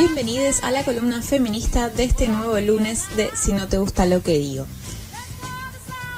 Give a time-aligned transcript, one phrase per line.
[0.00, 4.22] Bienvenidos a la columna feminista de este nuevo lunes de Si no te gusta lo
[4.22, 4.64] que digo.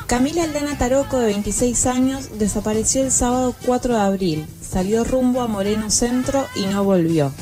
[0.06, 4.46] Camila Aldana Taroco, de 26 años, desapareció el sábado 4 de abril.
[4.60, 7.32] Salió rumbo a Moreno Centro y no volvió.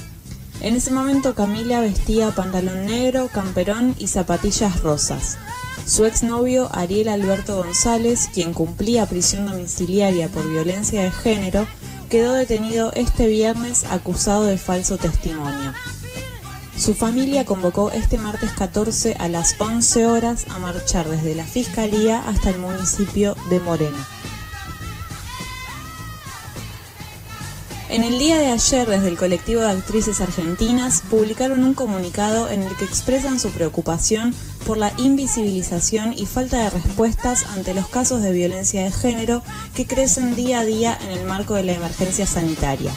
[0.63, 5.37] En ese momento Camila vestía pantalón negro, camperón y zapatillas rosas.
[5.85, 11.67] Su exnovio Ariel Alberto González, quien cumplía prisión domiciliaria por violencia de género,
[12.09, 15.75] quedó detenido este viernes acusado de falso testimonio.
[16.81, 22.27] Su familia convocó este martes 14 a las 11 horas a marchar desde la Fiscalía
[22.27, 23.99] hasta el municipio de Moreno.
[27.91, 32.63] En el día de ayer, desde el colectivo de actrices argentinas, publicaron un comunicado en
[32.63, 34.35] el que expresan su preocupación
[34.67, 39.43] por la invisibilización y falta de respuestas ante los casos de violencia de género
[39.75, 42.91] que crecen día a día en el marco de la emergencia sanitaria.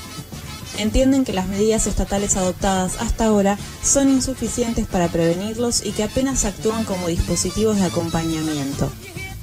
[0.78, 6.46] Entienden que las medidas estatales adoptadas hasta ahora son insuficientes para prevenirlos y que apenas
[6.46, 8.92] actúan como dispositivos de acompañamiento.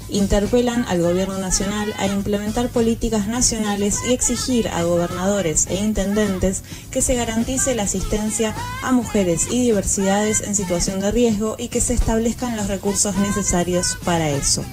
[0.09, 7.01] Interpelan al Gobierno Nacional a implementar políticas nacionales y exigir a gobernadores e intendentes que
[7.01, 11.95] se garantice la asistencia a mujeres y diversidades en situación de riesgo y que se
[11.95, 14.65] establezcan los recursos necesarios para eso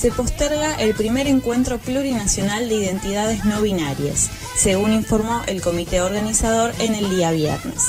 [0.00, 6.72] se posterga el primer encuentro plurinacional de identidades no binarias, según informó el comité organizador
[6.78, 7.82] en el día viernes.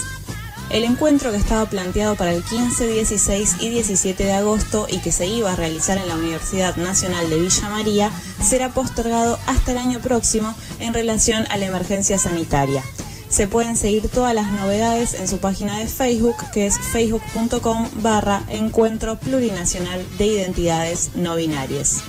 [0.71, 5.13] El encuentro que estaba planteado para el 15, 16 y 17 de agosto y que
[5.13, 8.11] se iba a realizar en la Universidad Nacional de Villa María
[8.43, 12.83] será postergado hasta el año próximo en relación a la emergencia sanitaria.
[13.31, 18.43] Se pueden seguir todas las novedades en su página de Facebook, que es facebook.com barra
[18.49, 22.01] Encuentro Plurinacional de Identidades No Binarias.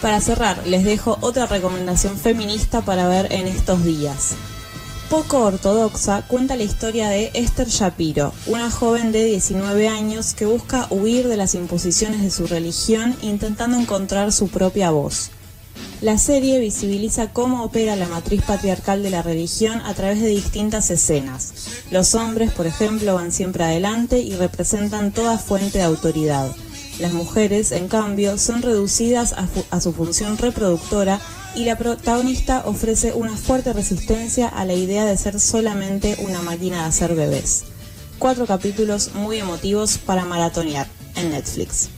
[0.00, 4.36] Para cerrar, les dejo otra recomendación feminista para ver en estos días
[5.10, 10.86] poco ortodoxa cuenta la historia de Esther Shapiro, una joven de 19 años que busca
[10.88, 15.32] huir de las imposiciones de su religión intentando encontrar su propia voz.
[16.00, 20.90] La serie visibiliza cómo opera la matriz patriarcal de la religión a través de distintas
[20.90, 21.52] escenas.
[21.90, 26.50] Los hombres, por ejemplo, van siempre adelante y representan toda fuente de autoridad.
[27.00, 29.34] Las mujeres, en cambio, son reducidas
[29.70, 31.20] a, su función reproductora
[31.54, 36.82] y la protagonista ofrece una fuerte resistencia a la idea de ser solamente una máquina
[36.82, 37.64] de hacer bebés.
[38.18, 40.86] Cuatro capítulos muy emotivos para maratonear
[41.16, 41.88] en Netflix.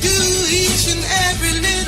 [0.00, 0.16] do
[0.50, 1.79] each and every little